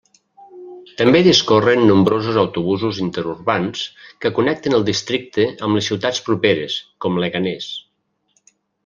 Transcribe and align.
També 1.01 1.19
discorren 1.25 1.83
nombrosos 1.89 2.39
autobusos 2.43 3.01
interurbans 3.07 3.83
que 4.25 4.31
connecten 4.39 4.79
el 4.79 4.87
districte 4.89 5.45
amb 5.69 5.79
les 5.81 5.91
ciutats 5.93 6.23
properes, 6.31 6.79
com 7.07 7.21
Leganés. 7.27 7.69